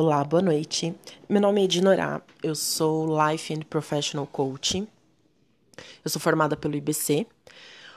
Olá, 0.00 0.22
boa 0.22 0.40
noite. 0.40 0.94
Meu 1.28 1.40
nome 1.40 1.60
é 1.60 1.64
Edinorá, 1.64 2.22
eu 2.40 2.54
sou 2.54 3.08
Life 3.20 3.52
and 3.52 3.62
Professional 3.68 4.28
Coach. 4.28 4.86
Eu 6.04 6.08
sou 6.08 6.20
formada 6.20 6.56
pelo 6.56 6.76
IBC. 6.76 7.26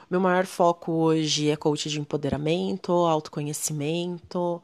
Meu 0.09 0.19
maior 0.19 0.47
foco 0.47 0.91
hoje 0.93 1.51
é 1.51 1.55
coach 1.55 1.91
de 1.91 1.99
empoderamento, 1.99 2.91
autoconhecimento, 2.91 4.59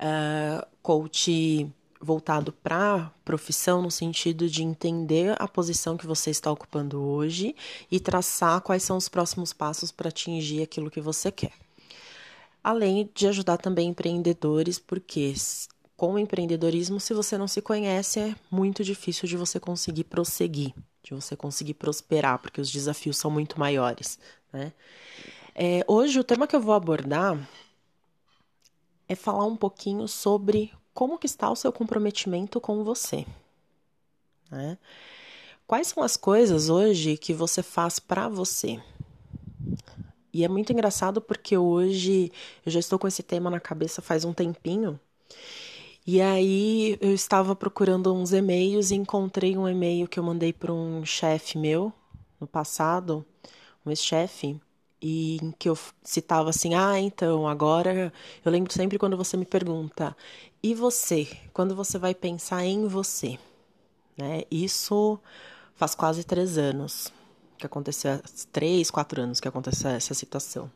uh, 0.00 0.66
coach 0.82 1.70
voltado 2.00 2.50
para 2.52 3.12
profissão 3.24 3.80
no 3.80 3.88
sentido 3.88 4.48
de 4.48 4.64
entender 4.64 5.36
a 5.38 5.46
posição 5.46 5.96
que 5.96 6.04
você 6.04 6.30
está 6.30 6.50
ocupando 6.50 7.00
hoje 7.00 7.54
e 7.92 8.00
traçar 8.00 8.60
quais 8.60 8.82
são 8.82 8.96
os 8.96 9.08
próximos 9.08 9.52
passos 9.52 9.92
para 9.92 10.08
atingir 10.08 10.64
aquilo 10.64 10.90
que 10.90 11.00
você 11.00 11.30
quer. 11.30 11.52
Além 12.60 13.08
de 13.14 13.28
ajudar 13.28 13.58
também 13.58 13.90
empreendedores, 13.90 14.80
porque 14.80 15.32
com 16.02 16.14
o 16.14 16.18
empreendedorismo, 16.18 16.98
se 16.98 17.14
você 17.14 17.38
não 17.38 17.46
se 17.46 17.62
conhece, 17.62 18.18
é 18.18 18.34
muito 18.50 18.82
difícil 18.82 19.28
de 19.28 19.36
você 19.36 19.60
conseguir 19.60 20.02
prosseguir, 20.02 20.74
de 21.00 21.14
você 21.14 21.36
conseguir 21.36 21.74
prosperar, 21.74 22.40
porque 22.40 22.60
os 22.60 22.72
desafios 22.72 23.16
são 23.16 23.30
muito 23.30 23.56
maiores. 23.56 24.18
Né? 24.52 24.72
É, 25.54 25.84
hoje, 25.86 26.18
o 26.18 26.24
tema 26.24 26.48
que 26.48 26.56
eu 26.56 26.60
vou 26.60 26.74
abordar 26.74 27.38
é 29.08 29.14
falar 29.14 29.46
um 29.46 29.54
pouquinho 29.54 30.08
sobre 30.08 30.72
como 30.92 31.16
que 31.16 31.26
está 31.26 31.48
o 31.48 31.54
seu 31.54 31.72
comprometimento 31.72 32.60
com 32.60 32.82
você. 32.82 33.24
Né? 34.50 34.76
Quais 35.68 35.86
são 35.86 36.02
as 36.02 36.16
coisas 36.16 36.68
hoje 36.68 37.16
que 37.16 37.32
você 37.32 37.62
faz 37.62 38.00
para 38.00 38.28
você? 38.28 38.82
E 40.32 40.42
é 40.42 40.48
muito 40.48 40.72
engraçado 40.72 41.20
porque 41.20 41.56
hoje 41.56 42.32
eu 42.66 42.72
já 42.72 42.80
estou 42.80 42.98
com 42.98 43.06
esse 43.06 43.22
tema 43.22 43.48
na 43.48 43.60
cabeça 43.60 44.02
faz 44.02 44.24
um 44.24 44.32
tempinho 44.32 44.98
e 46.06 46.20
aí 46.20 46.98
eu 47.00 47.14
estava 47.14 47.54
procurando 47.54 48.12
uns 48.14 48.32
e-mails 48.32 48.90
e 48.90 48.96
encontrei 48.96 49.56
um 49.56 49.68
e-mail 49.68 50.08
que 50.08 50.18
eu 50.18 50.24
mandei 50.24 50.52
para 50.52 50.72
um 50.72 51.04
chefe 51.04 51.58
meu 51.58 51.92
no 52.40 52.46
passado, 52.46 53.24
um 53.86 53.90
ex-chefe, 53.90 54.60
e 55.00 55.38
em 55.42 55.52
que 55.52 55.68
eu 55.68 55.78
citava 56.04 56.50
assim: 56.50 56.74
"Ah, 56.74 56.98
então, 57.00 57.46
agora 57.48 58.12
eu 58.44 58.52
lembro 58.52 58.72
sempre 58.72 58.98
quando 58.98 59.16
você 59.16 59.36
me 59.36 59.44
pergunta: 59.46 60.16
"E 60.62 60.74
você? 60.74 61.26
Quando 61.52 61.74
você 61.76 61.98
vai 61.98 62.14
pensar 62.14 62.64
em 62.64 62.86
você?" 62.86 63.38
Né? 64.16 64.42
Isso 64.50 65.18
faz 65.74 65.94
quase 65.94 66.24
três 66.24 66.58
anos 66.58 67.12
que 67.58 67.66
aconteceu, 67.66 68.20
três, 68.52 68.90
quatro 68.90 69.22
anos 69.22 69.40
que 69.40 69.48
aconteceu 69.48 69.90
essa 69.90 70.14
situação. 70.14 70.70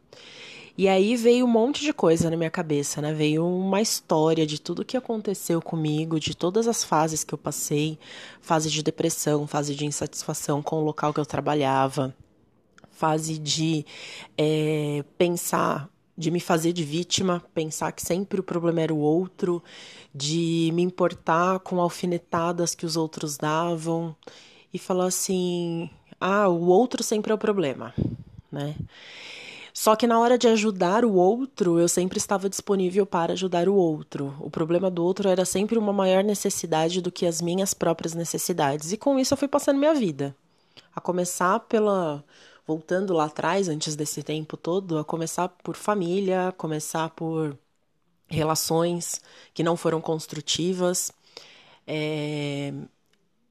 E 0.78 0.88
aí 0.88 1.16
veio 1.16 1.46
um 1.46 1.48
monte 1.48 1.82
de 1.82 1.92
coisa 1.92 2.28
na 2.28 2.36
minha 2.36 2.50
cabeça, 2.50 3.00
né? 3.00 3.12
Veio 3.14 3.46
uma 3.46 3.80
história 3.80 4.46
de 4.46 4.60
tudo 4.60 4.84
que 4.84 4.96
aconteceu 4.96 5.62
comigo, 5.62 6.20
de 6.20 6.34
todas 6.34 6.68
as 6.68 6.84
fases 6.84 7.24
que 7.24 7.32
eu 7.32 7.38
passei, 7.38 7.98
fase 8.42 8.70
de 8.70 8.82
depressão, 8.82 9.46
fase 9.46 9.74
de 9.74 9.86
insatisfação 9.86 10.62
com 10.62 10.76
o 10.76 10.84
local 10.84 11.14
que 11.14 11.20
eu 11.20 11.24
trabalhava, 11.24 12.14
fase 12.90 13.38
de 13.38 13.86
é, 14.36 15.02
pensar 15.16 15.88
de 16.16 16.30
me 16.30 16.40
fazer 16.40 16.72
de 16.72 16.82
vítima, 16.82 17.42
pensar 17.54 17.92
que 17.92 18.02
sempre 18.02 18.40
o 18.40 18.42
problema 18.42 18.80
era 18.80 18.94
o 18.94 18.98
outro, 18.98 19.62
de 20.14 20.70
me 20.72 20.82
importar 20.82 21.60
com 21.60 21.80
alfinetadas 21.80 22.74
que 22.74 22.86
os 22.86 22.96
outros 22.96 23.36
davam 23.36 24.16
e 24.72 24.78
falar 24.78 25.06
assim: 25.06 25.90
ah, 26.20 26.48
o 26.48 26.66
outro 26.66 27.02
sempre 27.02 27.32
é 27.32 27.34
o 27.34 27.38
problema, 27.38 27.94
né? 28.50 28.74
Só 29.76 29.94
que 29.94 30.06
na 30.06 30.18
hora 30.18 30.38
de 30.38 30.48
ajudar 30.48 31.04
o 31.04 31.12
outro, 31.12 31.78
eu 31.78 31.86
sempre 31.86 32.16
estava 32.16 32.48
disponível 32.48 33.04
para 33.04 33.34
ajudar 33.34 33.68
o 33.68 33.74
outro. 33.74 34.34
O 34.40 34.48
problema 34.48 34.90
do 34.90 35.04
outro 35.04 35.28
era 35.28 35.44
sempre 35.44 35.78
uma 35.78 35.92
maior 35.92 36.24
necessidade 36.24 37.02
do 37.02 37.12
que 37.12 37.26
as 37.26 37.42
minhas 37.42 37.74
próprias 37.74 38.14
necessidades. 38.14 38.90
E 38.90 38.96
com 38.96 39.18
isso 39.18 39.34
eu 39.34 39.38
fui 39.38 39.46
passando 39.46 39.78
minha 39.78 39.92
vida. 39.92 40.34
A 40.94 41.00
começar 41.00 41.60
pela. 41.60 42.24
Voltando 42.66 43.12
lá 43.12 43.26
atrás, 43.26 43.68
antes 43.68 43.94
desse 43.94 44.22
tempo 44.22 44.56
todo, 44.56 44.96
a 44.96 45.04
começar 45.04 45.50
por 45.50 45.76
família, 45.76 46.54
começar 46.56 47.10
por 47.10 47.54
relações 48.28 49.20
que 49.52 49.62
não 49.62 49.76
foram 49.76 50.00
construtivas. 50.00 51.12
É... 51.86 52.72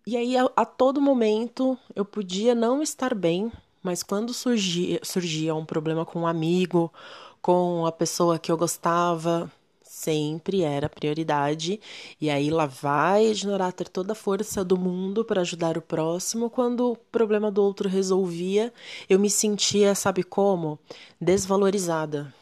E 0.08 0.18
aí, 0.18 0.36
a, 0.36 0.50
a 0.56 0.66
todo 0.66 1.00
momento, 1.00 1.78
eu 1.96 2.04
podia 2.04 2.56
não 2.56 2.82
estar 2.82 3.14
bem, 3.14 3.52
mas 3.86 4.02
quando 4.02 4.34
surgia, 4.34 5.00
surgia 5.04 5.54
um 5.54 5.64
problema 5.64 6.04
com 6.04 6.22
um 6.22 6.28
amigo, 6.28 6.92
com 7.40 7.86
a 7.86 7.92
pessoa 7.92 8.40
que 8.40 8.52
eu 8.52 8.58
gostava, 8.58 9.52
sempre 9.84 10.64
era 10.64 10.90
prioridade. 10.90 11.80
E 12.20 12.28
aí 12.32 12.50
lá 12.50 12.66
vai 12.66 13.28
ignorar 13.28 13.72
ter 13.72 13.88
toda 13.88 14.14
a 14.14 14.16
força 14.16 14.66
do 14.66 14.76
mundo 14.76 15.24
para 15.24 15.42
ajudar 15.42 15.78
o 15.78 15.84
próximo. 15.84 16.50
Quando 16.50 16.94
o 16.94 16.96
problema 16.96 17.52
do 17.52 17.62
outro 17.62 17.88
resolvia, 17.88 18.74
eu 19.08 19.20
me 19.20 19.30
sentia, 19.30 19.94
sabe 19.94 20.24
como? 20.24 20.80
Desvalorizada. 21.22 22.34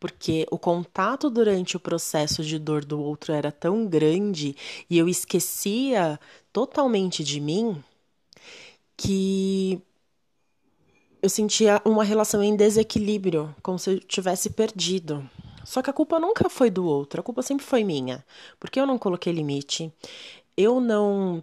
Porque 0.00 0.46
o 0.50 0.58
contato 0.58 1.28
durante 1.28 1.76
o 1.76 1.80
processo 1.80 2.42
de 2.42 2.58
dor 2.58 2.86
do 2.86 2.98
outro 2.98 3.34
era 3.34 3.52
tão 3.52 3.86
grande 3.86 4.56
e 4.88 4.96
eu 4.96 5.08
esquecia 5.08 6.18
totalmente 6.52 7.22
de 7.22 7.38
mim 7.38 7.82
que 8.96 9.82
eu 11.22 11.28
sentia 11.28 11.80
uma 11.84 12.04
relação 12.04 12.42
em 12.42 12.56
desequilíbrio, 12.56 13.54
como 13.62 13.78
se 13.78 13.90
eu 13.90 14.00
tivesse 14.00 14.50
perdido. 14.50 15.28
Só 15.64 15.82
que 15.82 15.90
a 15.90 15.92
culpa 15.92 16.20
nunca 16.20 16.48
foi 16.48 16.70
do 16.70 16.86
outro, 16.86 17.20
a 17.20 17.24
culpa 17.24 17.42
sempre 17.42 17.66
foi 17.66 17.82
minha, 17.82 18.24
porque 18.60 18.78
eu 18.78 18.86
não 18.86 18.98
coloquei 18.98 19.32
limite, 19.32 19.92
eu 20.56 20.80
não 20.80 21.42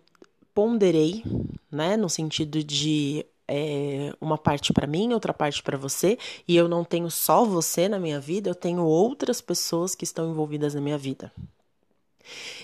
ponderei, 0.54 1.24
né, 1.70 1.98
no 1.98 2.10
sentido 2.10 2.64
de 2.64 3.26
é, 3.48 4.16
uma 4.22 4.38
parte 4.38 4.72
para 4.72 4.88
mim, 4.88 5.14
outra 5.14 5.34
parte 5.34 5.62
para 5.62 5.78
você, 5.78 6.18
e 6.48 6.56
eu 6.56 6.70
não 6.70 6.86
tenho 6.86 7.12
só 7.12 7.44
você 7.44 7.90
na 7.90 8.00
minha 8.00 8.20
vida, 8.20 8.50
eu 8.50 8.56
tenho 8.56 8.84
outras 8.84 9.42
pessoas 9.42 9.94
que 9.94 10.06
estão 10.06 10.32
envolvidas 10.32 10.74
na 10.74 10.82
minha 10.82 10.98
vida. 10.98 11.32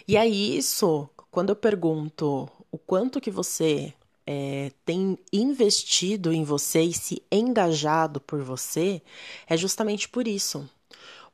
E 0.08 0.16
aí 0.16 0.58
isso, 0.58 1.09
quando 1.30 1.50
eu 1.50 1.56
pergunto 1.56 2.50
o 2.72 2.78
quanto 2.78 3.19
que 3.19 3.31
você 3.31 3.94
é, 4.31 4.72
tem 4.85 5.17
investido 5.34 6.31
em 6.31 6.44
você 6.44 6.84
e 6.84 6.94
se 6.94 7.19
engajado 7.31 8.22
por 8.22 8.44
você, 8.44 9.01
é 9.47 9.57
justamente 9.57 10.07
por 10.07 10.28
isso. 10.28 10.69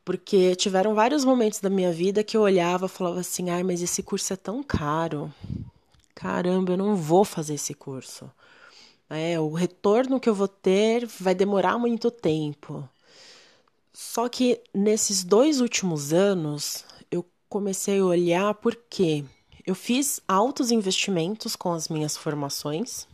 Porque 0.06 0.56
tiveram 0.56 0.96
vários 0.96 1.26
momentos 1.26 1.60
da 1.60 1.70
minha 1.70 1.92
vida 1.92 2.24
que 2.24 2.38
eu 2.38 2.42
olhava 2.42 2.86
e 2.86 2.90
falava 2.90 3.20
assim: 3.20 3.50
ai, 3.50 3.64
mas 3.64 3.82
esse 3.82 4.02
curso 4.02 4.32
é 4.32 4.38
tão 4.38 4.64
caro. 4.64 5.34
Caramba, 6.14 6.72
eu 6.72 6.78
não 6.78 6.96
vou 6.96 7.26
fazer 7.26 7.56
esse 7.56 7.74
curso. 7.74 8.32
É, 9.10 9.38
o 9.42 9.52
retorno 9.52 10.18
que 10.18 10.30
eu 10.30 10.34
vou 10.34 10.48
ter 10.48 11.06
vai 11.20 11.36
demorar 11.36 11.78
muito 11.78 12.10
tempo. 12.10 12.88
Só 13.92 14.30
que 14.30 14.62
nesses 14.74 15.22
dois 15.22 15.60
últimos 15.60 16.14
anos, 16.14 16.86
eu 17.12 17.26
comecei 17.50 18.00
a 18.00 18.06
olhar 18.06 18.54
por 18.54 18.74
quê? 18.90 19.26
Eu 19.66 19.74
fiz 19.74 20.22
altos 20.28 20.70
investimentos 20.70 21.56
com 21.56 21.74
as 21.74 21.90
minhas 21.90 22.16
formações 22.16 23.08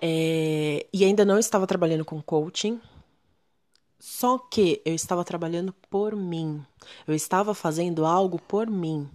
é, 0.00 0.86
e 0.92 1.04
ainda 1.04 1.24
não 1.24 1.38
estava 1.38 1.66
trabalhando 1.66 2.04
com 2.04 2.22
coaching. 2.22 2.80
Só 3.98 4.38
que 4.38 4.80
eu 4.82 4.94
estava 4.94 5.22
trabalhando 5.22 5.74
por 5.90 6.16
mim. 6.16 6.64
Eu 7.06 7.14
estava 7.14 7.54
fazendo 7.54 8.06
algo 8.06 8.40
por 8.40 8.70
mim. 8.70 9.10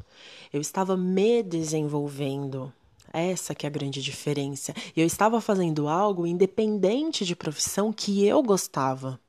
Eu 0.53 0.61
estava 0.61 0.95
me 0.95 1.41
desenvolvendo. 1.41 2.71
Essa 3.11 3.55
que 3.55 3.65
é 3.65 3.69
a 3.69 3.71
grande 3.71 4.03
diferença. 4.03 4.75
Eu 4.95 5.07
estava 5.07 5.41
fazendo 5.41 5.87
algo 5.87 6.27
independente 6.27 7.25
de 7.25 7.35
profissão 7.35 7.91
que 7.91 8.23
eu 8.23 8.43
gostava. 8.43 9.19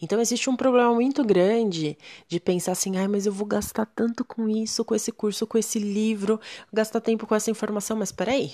Então 0.00 0.20
existe 0.20 0.48
um 0.50 0.56
problema 0.56 0.92
muito 0.94 1.24
grande 1.24 1.96
de 2.26 2.40
pensar 2.40 2.72
assim, 2.72 2.96
ai, 2.96 3.08
mas 3.08 3.26
eu 3.26 3.32
vou 3.32 3.46
gastar 3.46 3.86
tanto 3.86 4.24
com 4.24 4.48
isso, 4.48 4.84
com 4.84 4.94
esse 4.94 5.12
curso, 5.12 5.46
com 5.46 5.58
esse 5.58 5.78
livro, 5.78 6.40
gastar 6.72 7.00
tempo 7.00 7.26
com 7.26 7.34
essa 7.34 7.50
informação, 7.50 7.96
mas 7.96 8.12
peraí. 8.12 8.52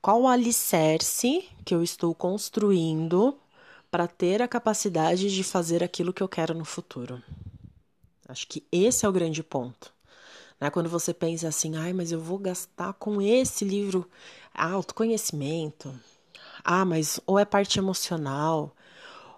Qual 0.00 0.22
o 0.22 0.28
alicerce 0.28 1.44
que 1.64 1.74
eu 1.74 1.82
estou 1.82 2.14
construindo 2.14 3.36
para 3.90 4.06
ter 4.06 4.40
a 4.40 4.48
capacidade 4.48 5.34
de 5.34 5.42
fazer 5.42 5.82
aquilo 5.82 6.12
que 6.12 6.22
eu 6.22 6.28
quero 6.28 6.54
no 6.54 6.64
futuro? 6.64 7.22
Acho 8.28 8.46
que 8.46 8.62
esse 8.70 9.04
é 9.04 9.08
o 9.08 9.12
grande 9.12 9.42
ponto. 9.42 9.92
Né? 10.60 10.70
Quando 10.70 10.88
você 10.88 11.14
pensa 11.14 11.48
assim, 11.48 11.76
ai, 11.76 11.92
mas 11.92 12.12
eu 12.12 12.20
vou 12.20 12.38
gastar 12.38 12.92
com 12.94 13.20
esse 13.20 13.64
livro 13.64 14.08
autoconhecimento. 14.54 15.92
Ah, 16.62 16.84
mas 16.84 17.18
ou 17.26 17.38
é 17.38 17.44
parte 17.44 17.78
emocional, 17.78 18.74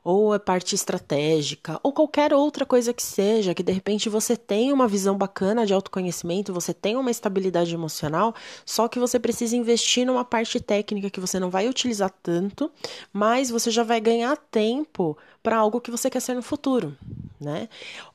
ou 0.03 0.33
a 0.33 0.39
parte 0.41 0.75
estratégica, 0.75 1.79
ou 1.83 1.93
qualquer 1.93 2.33
outra 2.33 2.65
coisa 2.65 2.93
que 2.93 3.03
seja, 3.03 3.55
que 3.55 3.63
de 3.63 3.73
repente 3.73 4.09
você 4.09 4.37
tem 4.37 4.73
uma 4.73 4.89
visão 4.89 5.17
bacana 5.17 5.67
de 5.67 5.75
autoconhecimento, 5.75 6.53
você 6.53 6.73
tem 6.73 6.97
uma 6.97 7.11
estabilidade 7.11 7.75
emocional, 7.75 8.35
só 8.65 8.89
que 8.89 8.99
você 8.99 9.19
precisa 9.19 9.57
investir 9.57 10.07
numa 10.07 10.25
parte 10.25 10.61
técnica 10.61 11.11
que 11.11 11.21
você 11.21 11.39
não 11.39 11.51
vai 11.51 11.69
utilizar 11.69 12.11
tanto, 12.23 12.71
mas 13.13 13.51
você 13.51 13.71
já 13.71 13.83
vai 13.83 14.01
ganhar 14.01 14.37
tempo 14.37 15.17
para 15.43 15.57
algo 15.57 15.81
que 15.81 15.91
você 15.91 16.11
quer 16.11 16.21
ser 16.21 16.35
no 16.35 16.43
futuro, 16.43 16.97
né? 17.41 17.69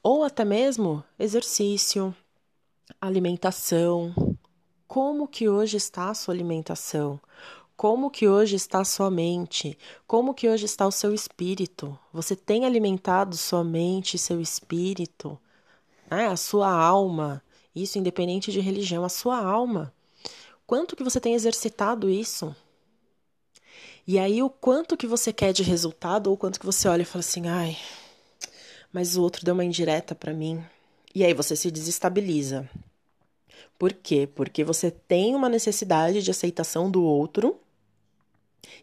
Ou 0.03 0.23
até 0.23 0.45
mesmo 0.45 1.03
exercício, 1.19 2.15
alimentação. 3.01 4.13
Como 4.87 5.27
que 5.27 5.49
hoje 5.49 5.77
está 5.77 6.09
a 6.09 6.13
sua 6.13 6.33
alimentação? 6.33 7.19
Como 7.75 8.09
que 8.09 8.25
hoje 8.25 8.55
está 8.55 8.79
a 8.79 8.85
sua 8.85 9.11
mente? 9.11 9.77
Como 10.07 10.33
que 10.33 10.47
hoje 10.47 10.65
está 10.65 10.87
o 10.87 10.91
seu 10.91 11.13
espírito? 11.13 11.97
Você 12.13 12.33
tem 12.33 12.65
alimentado 12.65 13.35
sua 13.35 13.65
mente, 13.65 14.17
seu 14.17 14.39
espírito, 14.39 15.37
né? 16.09 16.27
a 16.27 16.37
sua 16.37 16.71
alma? 16.71 17.43
Isso 17.75 17.99
independente 17.99 18.49
de 18.49 18.61
religião, 18.61 19.03
a 19.03 19.09
sua 19.09 19.37
alma. 19.37 19.93
Quanto 20.65 20.95
que 20.95 21.03
você 21.03 21.19
tem 21.19 21.33
exercitado 21.33 22.09
isso? 22.09 22.55
E 24.07 24.17
aí 24.17 24.41
o 24.41 24.49
quanto 24.49 24.95
que 24.95 25.05
você 25.05 25.33
quer 25.33 25.51
de 25.51 25.61
resultado 25.61 26.27
ou 26.27 26.37
quanto 26.37 26.59
que 26.59 26.65
você 26.65 26.87
olha 26.87 27.01
e 27.01 27.05
fala 27.05 27.19
assim: 27.19 27.47
"Ai, 27.47 27.77
mas 28.93 29.17
o 29.17 29.21
outro 29.21 29.43
deu 29.43 29.53
uma 29.53 29.65
indireta 29.65 30.15
para 30.15 30.33
mim". 30.33 30.63
E 31.13 31.25
aí 31.25 31.33
você 31.33 31.55
se 31.57 31.69
desestabiliza. 31.69 32.69
Por 33.77 33.91
quê? 33.91 34.29
Porque 34.33 34.63
você 34.63 34.89
tem 34.89 35.35
uma 35.35 35.49
necessidade 35.49 36.23
de 36.23 36.31
aceitação 36.31 36.89
do 36.89 37.03
outro 37.03 37.59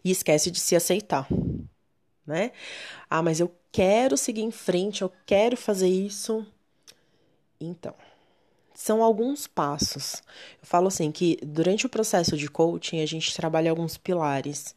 e 0.03 0.11
esquece 0.11 0.51
de 0.51 0.59
se 0.59 0.75
aceitar, 0.75 1.27
né? 2.25 2.51
Ah, 3.09 3.21
mas 3.21 3.39
eu 3.39 3.51
quero 3.71 4.15
seguir 4.17 4.41
em 4.41 4.51
frente, 4.51 5.01
eu 5.01 5.11
quero 5.25 5.57
fazer 5.57 5.87
isso. 5.87 6.45
Então, 7.59 7.93
são 8.73 9.03
alguns 9.03 9.47
passos. 9.47 10.21
Eu 10.61 10.67
falo 10.67 10.87
assim 10.87 11.11
que 11.11 11.37
durante 11.43 11.85
o 11.85 11.89
processo 11.89 12.35
de 12.35 12.49
coaching 12.49 13.01
a 13.01 13.05
gente 13.05 13.33
trabalha 13.35 13.69
alguns 13.69 13.97
pilares. 13.97 14.75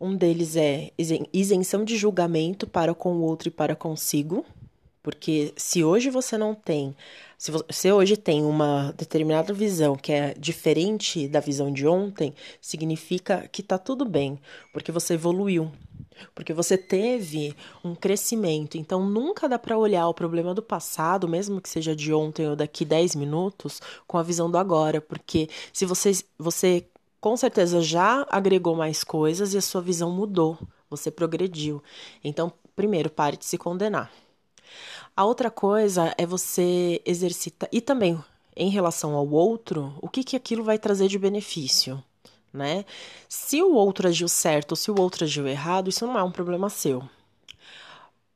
Um 0.00 0.16
deles 0.16 0.56
é 0.56 0.90
isenção 1.32 1.84
de 1.84 1.96
julgamento 1.96 2.66
para 2.66 2.94
com 2.94 3.14
o 3.14 3.22
outro 3.22 3.48
e 3.48 3.52
para 3.52 3.76
consigo. 3.76 4.44
Porque 5.02 5.52
se 5.56 5.82
hoje 5.82 6.10
você 6.10 6.38
não 6.38 6.54
tem, 6.54 6.94
se 7.36 7.50
você 7.50 7.90
hoje 7.90 8.16
tem 8.16 8.44
uma 8.44 8.92
determinada 8.96 9.52
visão 9.52 9.96
que 9.96 10.12
é 10.12 10.32
diferente 10.34 11.26
da 11.26 11.40
visão 11.40 11.72
de 11.72 11.88
ontem, 11.88 12.32
significa 12.60 13.48
que 13.50 13.64
tá 13.64 13.78
tudo 13.78 14.04
bem, 14.04 14.38
porque 14.72 14.92
você 14.92 15.14
evoluiu, 15.14 15.72
porque 16.36 16.52
você 16.52 16.78
teve 16.78 17.56
um 17.82 17.96
crescimento. 17.96 18.78
Então 18.78 19.04
nunca 19.04 19.48
dá 19.48 19.58
para 19.58 19.76
olhar 19.76 20.06
o 20.06 20.14
problema 20.14 20.54
do 20.54 20.62
passado, 20.62 21.26
mesmo 21.26 21.60
que 21.60 21.68
seja 21.68 21.96
de 21.96 22.14
ontem 22.14 22.48
ou 22.48 22.54
daqui 22.54 22.84
10 22.84 23.16
minutos, 23.16 23.80
com 24.06 24.18
a 24.18 24.22
visão 24.22 24.48
do 24.48 24.56
agora, 24.56 25.00
porque 25.00 25.48
se 25.72 25.84
você 25.84 26.12
você 26.38 26.86
com 27.20 27.36
certeza 27.36 27.80
já 27.80 28.26
agregou 28.30 28.76
mais 28.76 29.02
coisas 29.02 29.54
e 29.54 29.58
a 29.58 29.62
sua 29.62 29.80
visão 29.80 30.10
mudou, 30.10 30.58
você 30.88 31.10
progrediu. 31.10 31.82
Então, 32.22 32.52
primeiro, 32.76 33.10
pare 33.10 33.36
de 33.36 33.44
se 33.44 33.56
condenar. 33.58 34.12
A 35.16 35.24
outra 35.24 35.50
coisa 35.50 36.14
é 36.16 36.24
você 36.24 37.00
exercitar. 37.04 37.68
E 37.72 37.80
também, 37.80 38.22
em 38.56 38.70
relação 38.70 39.14
ao 39.14 39.28
outro, 39.28 39.94
o 40.00 40.08
que, 40.08 40.24
que 40.24 40.36
aquilo 40.36 40.64
vai 40.64 40.78
trazer 40.78 41.08
de 41.08 41.18
benefício? 41.18 42.02
Né? 42.52 42.84
Se 43.28 43.62
o 43.62 43.74
outro 43.74 44.08
agiu 44.08 44.28
certo 44.28 44.72
ou 44.72 44.76
se 44.76 44.90
o 44.90 45.00
outro 45.00 45.24
agiu 45.24 45.46
errado, 45.46 45.88
isso 45.88 46.06
não 46.06 46.18
é 46.18 46.22
um 46.22 46.30
problema 46.30 46.68
seu. 46.68 47.02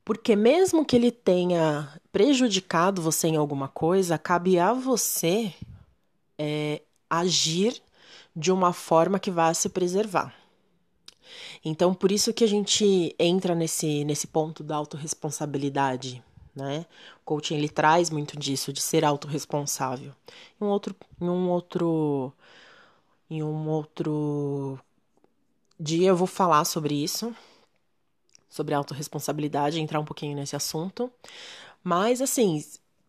Porque 0.04 0.36
mesmo 0.36 0.84
que 0.84 0.94
ele 0.94 1.10
tenha 1.10 1.92
prejudicado 2.12 3.02
você 3.02 3.28
em 3.28 3.36
alguma 3.36 3.68
coisa, 3.68 4.16
cabe 4.16 4.58
a 4.58 4.72
você 4.72 5.52
é, 6.38 6.80
agir 7.10 7.82
de 8.34 8.52
uma 8.52 8.72
forma 8.72 9.18
que 9.18 9.30
vá 9.30 9.52
se 9.52 9.68
preservar. 9.68 10.34
Então, 11.68 11.92
por 11.92 12.12
isso 12.12 12.32
que 12.32 12.44
a 12.44 12.48
gente 12.48 13.14
entra 13.18 13.54
nesse, 13.54 14.04
nesse 14.04 14.26
ponto 14.26 14.62
da 14.62 14.76
autorresponsabilidade 14.76 16.22
né? 16.56 16.86
O 17.20 17.24
coaching 17.26 17.56
ele 17.56 17.68
traz 17.68 18.08
muito 18.08 18.38
disso, 18.38 18.72
de 18.72 18.80
ser 18.80 19.04
autorresponsável. 19.04 20.12
Em 20.58 20.64
um 20.64 20.68
outro, 20.68 20.96
em 21.20 21.28
um 21.28 21.50
outro, 21.50 22.32
em 23.28 23.42
um 23.42 23.68
outro 23.68 24.80
dia 25.78 26.08
eu 26.08 26.16
vou 26.16 26.26
falar 26.26 26.64
sobre 26.64 26.94
isso, 26.94 27.36
sobre 28.48 28.74
autorresponsabilidade, 28.74 29.78
entrar 29.78 30.00
um 30.00 30.04
pouquinho 30.04 30.34
nesse 30.34 30.56
assunto. 30.56 31.12
Mas 31.84 32.22
assim, 32.22 32.64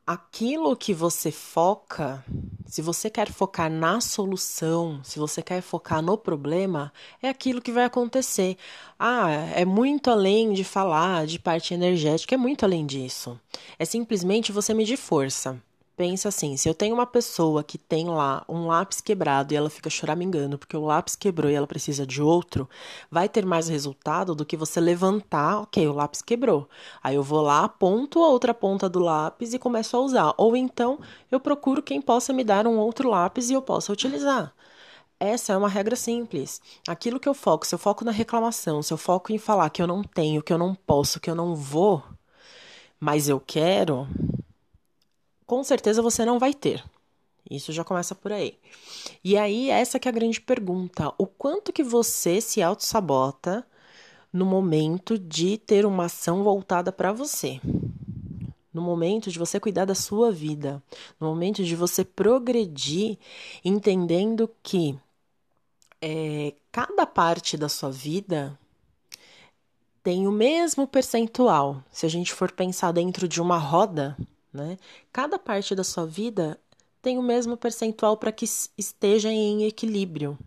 aquilo 0.06 0.76
que 0.76 0.94
você 0.94 1.32
foca, 1.32 2.24
se 2.68 2.82
você 2.82 3.10
quer 3.10 3.32
focar 3.32 3.72
na 3.72 4.02
solução, 4.02 5.00
se 5.04 5.18
você 5.18 5.42
quer 5.42 5.62
focar 5.62 6.02
no 6.02 6.18
problema, 6.18 6.92
é 7.22 7.30
aquilo 7.30 7.62
que 7.62 7.72
vai 7.72 7.86
acontecer. 7.86 8.58
Ah, 9.00 9.30
é 9.56 9.64
muito 9.64 10.10
além 10.12 10.54
de 10.54 10.64
falar 10.64 11.26
de 11.26 11.40
parte 11.40 11.74
energética, 11.74 12.36
é 12.36 12.38
muito 12.38 12.66
além 12.66 12.86
disso. 12.86 13.40
É 13.80 13.86
simplesmente 13.86 14.52
você 14.52 14.74
medir 14.74 14.98
força. 14.98 15.62
Pensa 15.98 16.30
assim, 16.30 16.56
se 16.56 16.70
eu 16.70 16.76
tenho 16.76 16.94
uma 16.94 17.08
pessoa 17.08 17.64
que 17.64 17.76
tem 17.76 18.08
lá 18.08 18.46
um 18.48 18.68
lápis 18.68 19.02
quebrado 19.02 19.52
e 19.52 19.58
ela 19.58 19.68
fica 19.68 19.90
choramingando 19.90 20.56
porque 20.56 20.78
o 20.78 20.86
lápis 20.86 21.16
quebrou 21.16 21.50
e 21.50 21.56
ela 21.56 21.66
precisa 21.66 22.06
de 22.06 22.22
outro, 22.22 22.70
vai 23.10 23.28
ter 23.28 23.44
mais 23.44 23.68
resultado 23.68 24.36
do 24.36 24.46
que 24.46 24.56
você 24.56 24.80
levantar, 24.80 25.62
ok, 25.62 25.88
o 25.88 25.94
lápis 25.94 26.22
quebrou. 26.22 26.70
Aí 27.02 27.16
eu 27.16 27.24
vou 27.24 27.42
lá, 27.42 27.64
aponto 27.64 28.24
a 28.24 28.30
outra 28.30 28.54
ponta 28.54 28.88
do 28.88 29.00
lápis 29.00 29.56
e 29.56 29.60
começo 29.60 29.98
a 29.98 30.00
usar. 30.00 30.34
Ou 30.38 30.56
então 30.56 31.00
eu 31.32 31.40
procuro 31.40 31.82
quem 31.82 32.00
possa 32.00 32.32
me 32.32 32.44
dar 32.44 32.68
um 32.68 32.78
outro 32.78 33.10
lápis 33.10 33.50
e 33.50 33.54
eu 33.54 33.62
possa 33.64 33.92
utilizar. 33.92 34.54
Essa 35.20 35.54
é 35.54 35.58
uma 35.58 35.70
regra 35.70 35.96
simples. 35.96 36.62
Aquilo 36.88 37.20
que 37.20 37.28
eu 37.28 37.34
foco, 37.34 37.66
se 37.66 37.74
eu 37.74 37.80
foco 37.80 38.06
na 38.06 38.12
reclamação, 38.12 38.84
se 38.84 38.94
eu 38.94 38.98
foco 38.98 39.34
em 39.34 39.40
falar 39.40 39.72
que 39.72 39.82
eu 39.82 39.88
não 39.88 40.04
tenho, 40.04 40.44
que 40.44 40.54
eu 40.54 40.60
não 40.60 40.76
posso, 40.76 41.20
que 41.20 41.30
eu 41.30 41.36
não 41.36 41.56
vou, 41.56 42.04
mas 43.00 43.30
eu 43.30 43.40
quero, 43.40 44.08
com 45.48 45.64
certeza 45.64 46.02
você 46.02 46.26
não 46.26 46.38
vai 46.38 46.54
ter. 46.54 46.84
Isso 47.50 47.72
já 47.72 47.84
começa 47.84 48.14
por 48.14 48.34
aí. 48.34 48.58
E 49.24 49.38
aí, 49.38 49.70
essa 49.70 49.98
que 49.98 50.08
é 50.08 50.12
a 50.12 50.14
grande 50.14 50.42
pergunta. 50.42 51.14
O 51.18 51.26
quanto 51.26 51.72
que 51.72 51.82
você 51.82 52.42
se 52.42 52.62
auto-sabota 52.62 53.66
no 54.32 54.46
momento 54.46 55.18
de 55.18 55.58
ter 55.58 55.86
uma 55.86 56.06
ação 56.06 56.44
voltada 56.44 56.92
para 56.92 57.14
você? 57.14 57.62
No 58.74 58.82
momento 58.82 59.32
de 59.32 59.40
você 59.40 59.60
cuidar 59.60 59.86
da 59.86 59.96
sua 59.96 60.30
vida, 60.32 60.84
no 61.20 61.28
momento 61.28 61.64
de 61.64 61.76
você 61.76 62.04
progredir, 62.04 63.18
entendendo 63.64 64.50
que 64.62 65.00
é, 66.02 66.54
cada 66.72 67.06
parte 67.08 67.58
da 67.58 67.70
sua 67.70 67.90
vida 67.90 68.60
tem 70.04 70.28
o 70.28 70.32
mesmo 70.32 70.86
percentual. 70.86 71.82
Se 71.90 72.06
a 72.06 72.10
gente 72.10 72.34
for 72.34 72.52
pensar 72.52 72.92
dentro 72.92 73.28
de 73.28 73.42
uma 73.42 73.58
roda, 73.58 74.16
né? 74.58 74.78
Cada 75.14 75.40
parte 75.40 75.74
da 75.74 75.84
sua 75.84 76.06
vida 76.06 76.60
tem 77.02 77.18
o 77.18 77.24
mesmo 77.24 77.56
percentual 77.56 78.18
para 78.18 78.32
que 78.32 78.46
esteja 78.78 79.30
em 79.30 79.64
equilíbrio. 79.64 80.38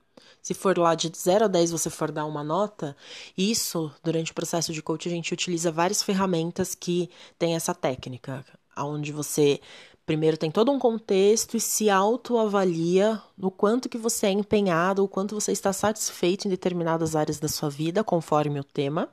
Se 0.43 0.55
for 0.55 0.77
lá 0.77 0.95
de 0.95 1.11
0 1.15 1.45
a 1.45 1.49
10 1.49 1.71
você 1.71 1.89
for 1.91 2.11
dar 2.11 2.25
uma 2.25 2.43
nota, 2.43 2.97
isso, 3.37 3.93
durante 4.03 4.33
o 4.33 4.35
processo 4.35 4.73
de 4.73 4.83
coaching, 4.83 5.11
a 5.11 5.13
gente 5.13 5.33
utiliza 5.33 5.71
várias 5.71 6.03
ferramentas 6.03 6.75
que 6.75 7.11
tem 7.39 7.55
essa 7.55 7.75
técnica, 7.75 8.45
onde 8.77 9.13
você 9.13 9.61
primeiro 10.07 10.37
tem 10.37 10.51
todo 10.51 10.73
um 10.73 10.79
contexto 10.79 11.57
e 11.57 11.61
se 11.61 11.89
autoavalia 11.89 13.23
no 13.39 13.51
quanto 13.51 13.89
que 13.89 13.97
você 13.97 14.27
é 14.27 14.31
empenhado, 14.31 15.05
o 15.05 15.09
quanto 15.09 15.35
você 15.35 15.53
está 15.53 15.73
satisfeito 15.73 16.47
em 16.47 16.51
determinadas 16.51 17.15
áreas 17.15 17.39
da 17.39 17.47
sua 17.47 17.71
vida, 17.71 18.03
conforme 18.03 18.59
o 18.59 18.65
tema, 18.65 19.09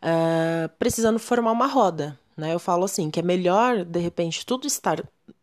uh, 0.00 0.68
precisando 0.78 1.18
formar 1.18 1.50
uma 1.50 1.66
roda. 1.66 2.18
Né? 2.42 2.52
Eu 2.52 2.58
falo 2.58 2.84
assim, 2.84 3.08
que 3.08 3.20
é 3.20 3.22
melhor, 3.22 3.84
de 3.84 4.00
repente, 4.00 4.44
tudo 4.44 4.66
estar 4.66 5.00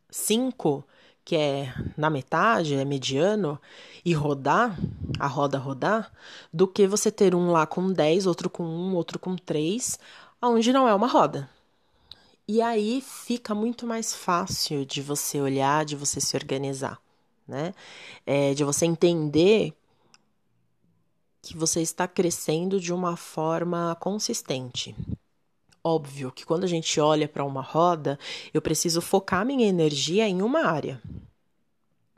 5, 0.10 0.84
que 1.24 1.34
é 1.34 1.74
na 1.96 2.10
metade, 2.10 2.75
é 2.75 2.84
mediano, 2.84 3.58
e 4.03 4.13
rodar, 4.13 4.77
a 5.18 5.25
roda 5.25 5.58
rodar, 5.58 6.12
do 6.51 6.68
que 6.68 6.86
você 6.86 7.10
ter 7.10 7.34
um 7.34 7.51
lá 7.51 7.65
com 7.65 7.89
10, 7.89 8.27
outro 8.27 8.50
com 8.50 8.65
1, 8.65 8.94
outro 8.96 9.18
com 9.18 9.38
3, 9.38 9.98
onde 10.41 10.74
não 10.74 10.89
é 10.89 10.94
uma 10.94 11.08
roda. 11.08 11.50
E 12.46 12.62
aí 12.62 13.00
fica 13.00 13.56
muito 13.56 13.88
mais 13.88 14.13
fácil 14.13 14.86
de 14.86 15.01
você 15.01 15.39
olhar, 15.39 15.86
de 15.86 15.96
você 15.96 16.20
se 16.20 16.36
organizar, 16.36 17.00
né? 17.48 17.74
É, 18.25 18.53
de 18.53 18.65
você 18.65 18.86
entender 18.86 19.74
que 21.41 21.56
você 21.56 21.82
está 21.82 22.10
crescendo 22.10 22.77
de 22.77 22.91
uma 22.91 23.15
forma 23.15 23.96
consistente. 24.01 24.94
Óbvio 25.84 26.32
que 26.32 26.46
quando 26.46 26.64
a 26.64 26.68
gente 26.68 27.00
olha 27.00 27.28
para 27.28 27.44
uma 27.44 27.62
roda, 27.62 28.20
eu 28.54 28.62
preciso 28.62 29.02
focar 29.02 29.46
minha 29.46 29.68
energia 29.68 30.28
em 30.28 30.42
uma 30.42 30.66
área. 30.66 31.02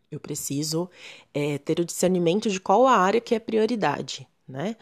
Eu 0.10 0.20
preciso 0.20 0.89
é, 1.34 1.58
ter 1.58 1.80
o 1.80 1.86
discernimento 1.86 2.50
de 2.50 2.60
qual 2.60 2.86
a 2.86 2.98
área 2.98 3.22
que 3.22 3.34
é 3.34 3.39
prioridade, 3.39 4.27
né? 4.48 4.75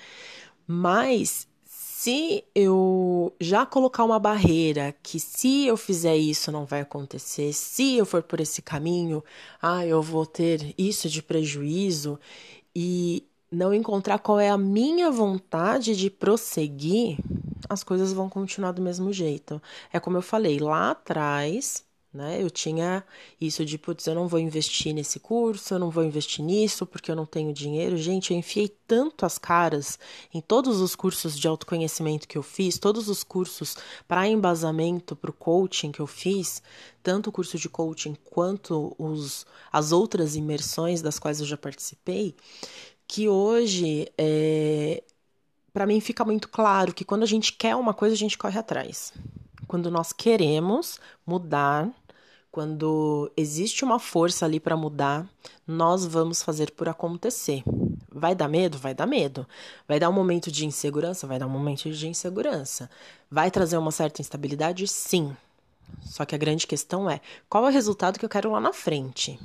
Mas 0.65 1.47
se 1.65 2.45
eu 2.55 3.35
já 3.41 3.65
colocar 3.65 4.05
uma 4.05 4.17
barreira 4.17 4.95
que 5.03 5.19
se 5.19 5.65
eu 5.67 5.75
fizer 5.75 6.15
isso 6.15 6.49
não 6.51 6.65
vai 6.65 6.79
acontecer, 6.79 7.51
se 7.51 7.97
eu 7.97 8.05
for 8.05 8.23
por 8.23 8.39
esse 8.39 8.61
caminho, 8.61 9.21
ah, 9.61 9.85
eu 9.85 10.01
vou 10.01 10.25
ter 10.25 10.73
isso 10.77 11.09
de 11.09 11.21
prejuízo 11.21 12.17
e 12.73 13.27
não 13.51 13.73
encontrar 13.73 14.19
qual 14.19 14.39
é 14.39 14.49
a 14.49 14.57
minha 14.57 15.11
vontade 15.11 15.95
de 15.95 16.09
prosseguir, 16.09 17.17
as 17.67 17.83
coisas 17.83 18.13
vão 18.13 18.29
continuar 18.29 18.71
do 18.71 18.81
mesmo 18.81 19.11
jeito. 19.11 19.61
É 19.91 19.99
como 19.99 20.17
eu 20.17 20.21
falei, 20.21 20.59
lá 20.59 20.91
atrás 20.91 21.83
né? 22.11 22.41
Eu 22.41 22.49
tinha 22.49 23.03
isso 23.39 23.63
de, 23.63 23.77
putz, 23.77 24.07
eu 24.07 24.15
não 24.15 24.27
vou 24.27 24.39
investir 24.39 24.93
nesse 24.93 25.19
curso, 25.19 25.75
eu 25.75 25.79
não 25.79 25.91
vou 25.91 26.03
investir 26.03 26.43
nisso 26.43 26.85
porque 26.85 27.11
eu 27.11 27.15
não 27.15 27.25
tenho 27.25 27.53
dinheiro. 27.53 27.97
Gente, 27.97 28.33
eu 28.33 28.39
enfiei 28.39 28.67
tanto 28.87 29.25
as 29.25 29.37
caras 29.37 29.99
em 30.33 30.41
todos 30.41 30.81
os 30.81 30.95
cursos 30.95 31.37
de 31.37 31.47
autoconhecimento 31.47 32.27
que 32.27 32.37
eu 32.37 32.41
fiz, 32.43 32.79
todos 32.79 33.09
os 33.09 33.23
cursos 33.23 33.77
para 34.07 34.27
embasamento, 34.27 35.15
para 35.15 35.29
o 35.29 35.33
coaching 35.33 35.91
que 35.91 35.99
eu 35.99 36.07
fiz, 36.07 36.63
tanto 37.03 37.29
o 37.29 37.31
curso 37.31 37.57
de 37.59 37.69
coaching 37.69 38.15
quanto 38.25 38.95
os, 38.97 39.45
as 39.71 39.91
outras 39.91 40.35
imersões 40.35 41.01
das 41.03 41.19
quais 41.19 41.39
eu 41.39 41.45
já 41.45 41.57
participei, 41.57 42.35
que 43.07 43.29
hoje 43.29 44.11
é, 44.17 45.03
para 45.73 45.85
mim 45.85 45.99
fica 45.99 46.25
muito 46.25 46.47
claro 46.49 46.93
que 46.93 47.05
quando 47.05 47.23
a 47.23 47.27
gente 47.27 47.53
quer 47.53 47.75
uma 47.75 47.93
coisa, 47.93 48.13
a 48.13 48.17
gente 48.17 48.37
corre 48.37 48.59
atrás. 48.59 49.13
Quando 49.67 49.91
nós 49.91 50.11
queremos 50.11 50.99
mudar, 51.25 51.89
quando 52.51 53.31
existe 53.37 53.83
uma 53.83 53.99
força 53.99 54.45
ali 54.45 54.59
para 54.59 54.75
mudar, 54.75 55.27
nós 55.67 56.05
vamos 56.05 56.41
fazer 56.41 56.71
por 56.71 56.89
acontecer. 56.89 57.63
Vai 58.11 58.33
dar 58.33 58.47
medo? 58.47 58.77
Vai 58.77 58.93
dar 58.93 59.05
medo. 59.05 59.47
Vai 59.87 59.99
dar 59.99 60.09
um 60.09 60.13
momento 60.13 60.51
de 60.51 60.65
insegurança? 60.65 61.27
Vai 61.27 61.37
dar 61.37 61.45
um 61.45 61.51
momento 61.51 61.89
de 61.91 62.07
insegurança. 62.07 62.89
Vai 63.29 63.51
trazer 63.51 63.77
uma 63.77 63.91
certa 63.91 64.21
instabilidade? 64.21 64.87
Sim. 64.87 65.37
Só 66.01 66.25
que 66.25 66.33
a 66.33 66.37
grande 66.37 66.65
questão 66.65 67.09
é: 67.09 67.21
qual 67.47 67.65
é 67.65 67.69
o 67.69 67.71
resultado 67.73 68.17
que 68.17 68.25
eu 68.25 68.29
quero 68.29 68.51
lá 68.51 68.59
na 68.59 68.73
frente? 68.73 69.39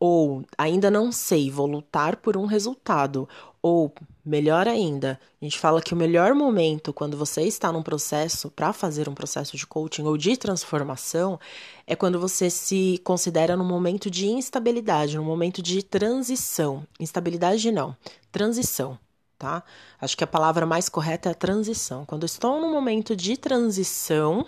Ou 0.00 0.44
ainda 0.56 0.90
não 0.90 1.10
sei, 1.10 1.50
vou 1.50 1.66
lutar 1.66 2.16
por 2.16 2.36
um 2.36 2.46
resultado. 2.46 3.28
Ou, 3.60 3.92
melhor 4.24 4.68
ainda, 4.68 5.18
a 5.40 5.44
gente 5.44 5.58
fala 5.58 5.82
que 5.82 5.92
o 5.92 5.96
melhor 5.96 6.34
momento 6.34 6.92
quando 6.92 7.16
você 7.16 7.42
está 7.42 7.72
num 7.72 7.82
processo 7.82 8.48
para 8.50 8.72
fazer 8.72 9.08
um 9.08 9.14
processo 9.14 9.56
de 9.56 9.66
coaching 9.66 10.04
ou 10.04 10.16
de 10.16 10.36
transformação 10.36 11.40
é 11.84 11.96
quando 11.96 12.20
você 12.20 12.48
se 12.48 13.00
considera 13.02 13.56
num 13.56 13.64
momento 13.64 14.08
de 14.08 14.28
instabilidade, 14.28 15.16
num 15.16 15.24
momento 15.24 15.60
de 15.60 15.82
transição. 15.82 16.86
Instabilidade 17.00 17.72
não, 17.72 17.96
transição, 18.30 18.96
tá? 19.36 19.64
Acho 20.00 20.16
que 20.16 20.22
a 20.22 20.28
palavra 20.28 20.64
mais 20.64 20.88
correta 20.88 21.30
é 21.30 21.34
transição. 21.34 22.04
Quando 22.04 22.24
estou 22.24 22.60
num 22.60 22.70
momento 22.70 23.16
de 23.16 23.36
transição, 23.36 24.46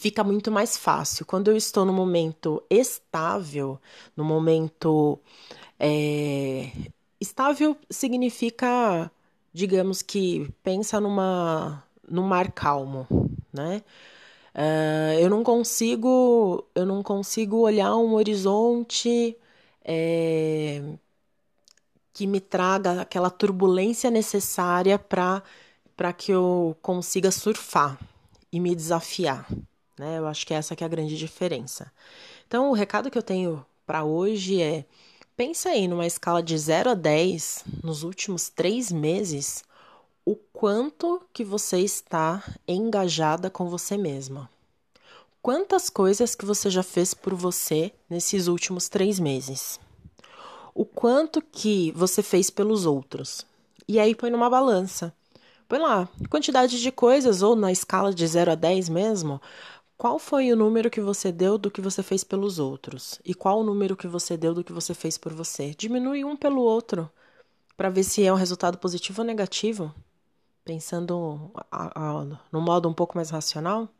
fica 0.00 0.24
muito 0.24 0.50
mais 0.50 0.76
fácil. 0.78 1.26
Quando 1.26 1.48
eu 1.50 1.56
estou 1.56 1.84
no 1.84 1.92
momento 1.92 2.62
estável, 2.70 3.78
no 4.16 4.24
momento. 4.24 5.18
É... 5.78 6.70
Estável 7.20 7.76
significa, 7.90 9.10
digamos 9.52 10.02
que, 10.02 10.50
pensa 10.62 11.00
numa, 11.00 11.84
num 12.08 12.22
mar 12.22 12.50
calmo, 12.52 13.06
né? 13.52 13.82
Uh, 14.54 15.20
eu 15.20 15.30
não 15.30 15.44
consigo, 15.44 16.64
eu 16.74 16.86
não 16.86 17.02
consigo 17.02 17.58
olhar 17.58 17.94
um 17.96 18.14
horizonte 18.14 19.36
é, 19.84 20.82
que 22.12 22.26
me 22.26 22.40
traga 22.40 23.02
aquela 23.02 23.30
turbulência 23.30 24.10
necessária 24.10 24.98
para 24.98 25.42
para 25.96 26.12
que 26.14 26.32
eu 26.32 26.76
consiga 26.82 27.30
surfar 27.30 27.98
e 28.52 28.58
me 28.58 28.74
desafiar 28.74 29.46
né? 30.00 30.18
Eu 30.18 30.26
acho 30.26 30.46
que 30.46 30.54
essa 30.54 30.74
que 30.74 30.82
é 30.82 30.86
a 30.86 30.90
grande 30.90 31.16
diferença. 31.16 31.92
Então, 32.48 32.70
o 32.70 32.74
recado 32.74 33.10
que 33.10 33.18
eu 33.18 33.22
tenho 33.22 33.64
para 33.86 34.02
hoje 34.02 34.60
é: 34.60 34.84
pensa 35.36 35.68
aí 35.68 35.86
numa 35.86 36.06
escala 36.06 36.42
de 36.42 36.56
0 36.56 36.90
a 36.90 36.94
10 36.94 37.64
nos 37.84 38.02
últimos 38.02 38.48
três 38.48 38.90
meses, 38.90 39.62
o 40.24 40.34
quanto 40.34 41.22
que 41.32 41.44
você 41.44 41.78
está 41.78 42.42
engajada 42.66 43.50
com 43.50 43.68
você 43.68 43.96
mesma. 43.96 44.50
Quantas 45.42 45.88
coisas 45.88 46.34
que 46.34 46.44
você 46.44 46.68
já 46.68 46.82
fez 46.82 47.14
por 47.14 47.34
você 47.34 47.92
nesses 48.08 48.46
últimos 48.46 48.88
três 48.88 49.18
meses? 49.18 49.78
O 50.74 50.84
quanto 50.84 51.40
que 51.40 51.92
você 51.92 52.22
fez 52.22 52.50
pelos 52.50 52.84
outros? 52.86 53.46
E 53.88 53.98
aí 53.98 54.14
põe 54.14 54.30
numa 54.30 54.50
balança. 54.50 55.12
Põe 55.70 55.78
lá, 55.78 56.08
quantidade 56.28 56.80
de 56.80 56.90
coisas, 56.90 57.42
ou 57.42 57.54
na 57.54 57.70
escala 57.70 58.12
de 58.12 58.26
0 58.26 58.50
a 58.50 58.54
10 58.56 58.88
mesmo, 58.88 59.40
qual 60.00 60.18
foi 60.18 60.50
o 60.50 60.56
número 60.56 60.88
que 60.88 60.98
você 60.98 61.30
deu 61.30 61.58
do 61.58 61.70
que 61.70 61.78
você 61.78 62.02
fez 62.02 62.24
pelos 62.24 62.58
outros? 62.58 63.20
E 63.22 63.34
qual 63.34 63.60
o 63.60 63.62
número 63.62 63.94
que 63.94 64.08
você 64.08 64.34
deu 64.34 64.54
do 64.54 64.64
que 64.64 64.72
você 64.72 64.94
fez 64.94 65.18
por 65.18 65.30
você? 65.30 65.74
Diminui 65.74 66.24
um 66.24 66.34
pelo 66.34 66.62
outro 66.62 67.10
para 67.76 67.90
ver 67.90 68.02
se 68.04 68.24
é 68.24 68.32
um 68.32 68.36
resultado 68.36 68.78
positivo 68.78 69.20
ou 69.20 69.26
negativo, 69.26 69.94
pensando 70.64 71.52
no 72.50 72.62
modo 72.62 72.88
um 72.88 72.94
pouco 72.94 73.14
mais 73.14 73.28
racional. 73.28 73.90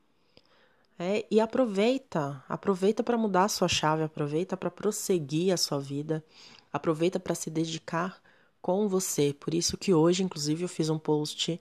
É, 0.99 1.27
e 1.31 1.39
aproveita, 1.39 2.43
aproveita 2.49 3.03
para 3.03 3.19
mudar 3.19 3.45
a 3.45 3.49
sua 3.49 3.69
chave, 3.69 4.03
aproveita 4.03 4.57
para 4.57 4.71
prosseguir 4.71 5.53
a 5.53 5.59
sua 5.59 5.79
vida, 5.79 6.25
aproveita 6.73 7.21
para 7.21 7.35
se 7.35 7.51
dedicar 7.51 8.23
com 8.63 8.89
você. 8.89 9.35
Por 9.39 9.53
isso 9.53 9.77
que 9.77 9.93
hoje, 9.93 10.23
inclusive, 10.23 10.63
eu 10.63 10.69
fiz 10.69 10.89
um 10.89 10.99
post 10.99 11.61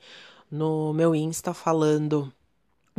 no 0.49 0.93
meu 0.93 1.13
Insta 1.13 1.53
falando 1.53 2.31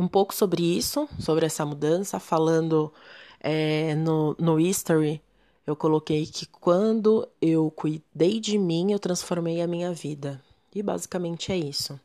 um 0.01 0.07
pouco 0.07 0.33
sobre 0.33 0.63
isso, 0.63 1.07
sobre 1.19 1.45
essa 1.45 1.63
mudança, 1.63 2.19
falando 2.19 2.91
é, 3.39 3.93
no, 3.93 4.35
no 4.39 4.59
History, 4.59 5.21
eu 5.65 5.75
coloquei 5.75 6.25
que 6.25 6.47
quando 6.47 7.27
eu 7.39 7.69
cuidei 7.69 8.39
de 8.39 8.57
mim, 8.57 8.91
eu 8.91 8.97
transformei 8.97 9.61
a 9.61 9.67
minha 9.67 9.93
vida. 9.93 10.41
E 10.73 10.81
basicamente 10.81 11.51
é 11.51 11.57
isso. 11.57 11.99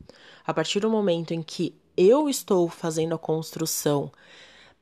A 0.47 0.53
partir 0.53 0.81
do 0.81 0.91
momento 0.91 1.33
em 1.33 1.43
que 1.43 1.75
eu 1.97 2.29
estou 2.29 2.69
fazendo 2.69 3.15
a 3.15 3.19
construção 3.19 4.12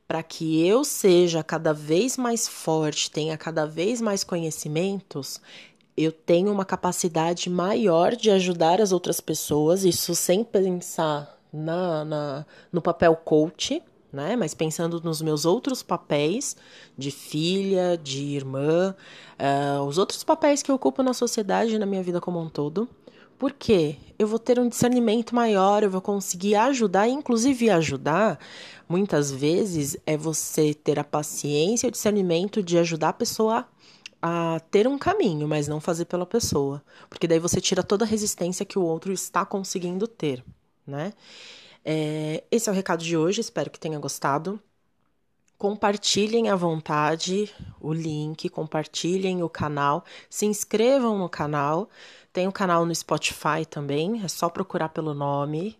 para 0.09 0.21
que 0.21 0.67
eu 0.67 0.83
seja 0.85 1.45
cada 1.45 1.73
vez 1.73 2.17
mais 2.17 2.49
forte, 2.49 3.13
tenha 3.13 3.39
cada 3.39 3.65
vez 3.65 4.01
mais 4.01 4.25
conhecimentos, 4.25 5.41
eu 5.97 6.11
tenho 6.11 6.51
uma 6.51 6.65
capacidade 6.65 7.49
maior 7.49 8.17
de 8.17 8.29
ajudar 8.33 8.81
as 8.81 8.91
outras 8.91 9.21
pessoas, 9.21 9.85
isso 9.85 10.17
sem 10.17 10.43
pensar 10.43 11.35
na, 11.55 12.05
na, 12.05 12.47
no 12.73 12.83
papel 12.83 13.15
coach, 13.15 13.81
né? 14.13 14.35
Mas 14.35 14.55
pensando 14.55 15.01
nos 15.01 15.23
meus 15.23 15.45
outros 15.45 15.83
papéis 15.83 16.57
de 16.99 17.13
filha, 17.13 17.97
de 17.97 18.23
irmã, 18.23 18.95
uh, 19.39 19.83
os 19.83 19.97
outros 19.99 20.25
papéis 20.25 20.63
que 20.63 20.71
eu 20.71 20.75
ocupo 20.75 21.03
na 21.03 21.15
sociedade, 21.15 21.79
na 21.79 21.87
minha 21.87 22.03
vida 22.03 22.21
como 22.21 22.41
um 22.41 22.49
todo. 22.49 22.89
Porque 23.39 23.97
eu 24.19 24.27
vou 24.27 24.39
ter 24.39 24.59
um 24.59 24.69
discernimento 24.69 25.35
maior, 25.35 25.83
eu 25.83 25.91
vou 25.91 26.01
conseguir 26.01 26.55
ajudar, 26.55 27.09
inclusive 27.09 27.69
ajudar, 27.69 28.39
muitas 28.89 29.31
vezes, 29.31 29.97
é 30.07 30.17
você 30.17 30.73
ter 30.73 30.99
a 30.99 31.05
paciência 31.05 31.87
e 31.87 31.89
o 31.89 31.93
discernimento 31.93 32.63
de 32.63 32.79
ajudar 32.79 33.09
a 33.11 33.13
pessoa 33.13 33.67
a 34.23 34.61
ter 34.71 34.87
um 34.87 34.97
caminho, 34.97 35.49
mas 35.49 35.69
não 35.69 35.81
fazer 35.81 36.05
pela 36.05 36.25
pessoa. 36.25 36.83
Porque 37.11 37.27
daí 37.27 37.41
você 37.41 37.61
tira 37.61 37.83
toda 37.83 38.05
a 38.05 38.09
resistência 38.09 38.65
que 38.65 38.79
o 38.79 38.83
outro 38.83 39.13
está 39.13 39.45
conseguindo 39.45 40.07
ter 40.07 40.43
né? 40.87 41.13
É, 41.85 42.43
esse 42.51 42.69
é 42.69 42.73
o 42.73 42.75
recado 42.75 43.05
de 43.05 43.17
hoje, 43.17 43.41
espero 43.41 43.71
que 43.71 43.79
tenha 43.79 43.99
gostado. 43.99 44.61
Compartilhem 45.59 46.49
à 46.49 46.57
vontade 46.57 47.51
o 47.81 47.93
link, 47.93 48.49
compartilhem 48.49 49.43
o 49.43 49.49
canal, 49.49 50.05
se 50.29 50.47
inscrevam 50.47 51.19
no 51.19 51.29
canal. 51.29 51.89
Tem 52.33 52.47
o 52.47 52.49
um 52.49 52.53
canal 52.53 52.85
no 52.85 52.95
Spotify 52.95 53.65
também, 53.69 54.23
é 54.25 54.29
só 54.29 54.49
procurar 54.49 54.89
pelo 54.89 55.15
nome, 55.15 55.79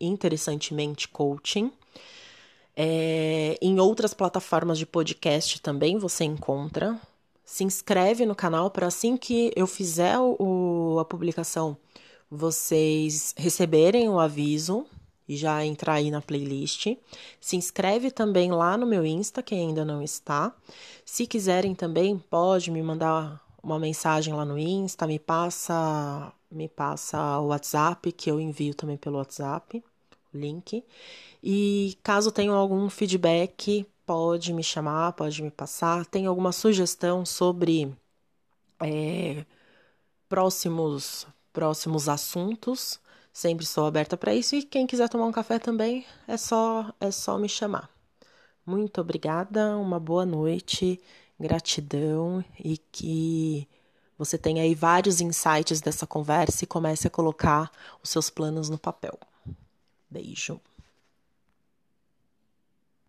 Interessantemente 0.00 1.08
Coaching. 1.08 1.72
É, 2.76 3.56
em 3.62 3.78
outras 3.78 4.12
plataformas 4.12 4.78
de 4.78 4.84
podcast 4.84 5.60
também 5.60 5.96
você 5.96 6.24
encontra. 6.24 7.00
Se 7.44 7.62
inscreve 7.64 8.26
no 8.26 8.34
canal 8.34 8.70
para 8.70 8.86
assim 8.86 9.16
que 9.16 9.52
eu 9.54 9.66
fizer 9.66 10.18
o, 10.18 10.98
a 11.00 11.04
publicação 11.04 11.76
vocês 12.34 13.34
receberem 13.36 14.08
o 14.08 14.18
aviso 14.18 14.86
e 15.28 15.36
já 15.36 15.64
entrar 15.64 15.94
aí 15.94 16.10
na 16.10 16.20
playlist. 16.20 16.96
Se 17.40 17.56
inscreve 17.56 18.10
também 18.10 18.50
lá 18.50 18.76
no 18.76 18.86
meu 18.86 19.04
Insta, 19.04 19.42
quem 19.42 19.68
ainda 19.68 19.84
não 19.84 20.02
está. 20.02 20.54
Se 21.04 21.26
quiserem 21.26 21.74
também, 21.74 22.18
pode 22.18 22.70
me 22.70 22.82
mandar 22.82 23.42
uma 23.62 23.78
mensagem 23.78 24.34
lá 24.34 24.44
no 24.44 24.58
Insta, 24.58 25.06
me 25.06 25.18
passa, 25.18 26.32
me 26.50 26.68
passa 26.68 27.38
o 27.38 27.46
WhatsApp, 27.46 28.12
que 28.12 28.30
eu 28.30 28.40
envio 28.40 28.74
também 28.74 28.96
pelo 28.96 29.16
WhatsApp, 29.16 29.82
o 30.32 30.38
link. 30.38 30.84
E 31.42 31.96
caso 32.02 32.30
tenham 32.30 32.54
algum 32.54 32.88
feedback, 32.90 33.86
pode 34.06 34.52
me 34.52 34.62
chamar, 34.62 35.12
pode 35.12 35.42
me 35.42 35.50
passar. 35.50 36.04
Tem 36.06 36.26
alguma 36.26 36.52
sugestão 36.52 37.24
sobre 37.24 37.94
é, 38.80 39.44
próximos 40.28 41.26
próximos 41.54 42.08
assuntos. 42.08 43.00
Sempre 43.32 43.64
sou 43.64 43.86
aberta 43.86 44.16
para 44.16 44.34
isso 44.34 44.54
e 44.54 44.62
quem 44.62 44.86
quiser 44.86 45.08
tomar 45.08 45.26
um 45.26 45.32
café 45.32 45.58
também 45.58 46.04
é 46.28 46.36
só 46.36 46.92
é 47.00 47.10
só 47.10 47.38
me 47.38 47.48
chamar. 47.48 47.88
Muito 48.66 49.00
obrigada, 49.00 49.76
uma 49.76 49.98
boa 49.98 50.26
noite, 50.26 51.00
gratidão 51.38 52.44
e 52.62 52.78
que 52.78 53.66
você 54.18 54.38
tenha 54.38 54.62
aí 54.62 54.74
vários 54.74 55.20
insights 55.20 55.80
dessa 55.80 56.06
conversa 56.06 56.64
e 56.64 56.66
comece 56.66 57.06
a 57.06 57.10
colocar 57.10 57.70
os 58.02 58.10
seus 58.10 58.30
planos 58.30 58.68
no 58.68 58.78
papel. 58.78 59.18
Beijo. 60.10 60.60